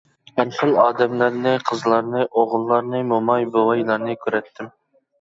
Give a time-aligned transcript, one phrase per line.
[0.39, 4.77] ھەر خىل ئادەملەرنى، قىزلارنى، ئوغۇللارنى، موماي، بوۋايلارنى كۆرەتتىم.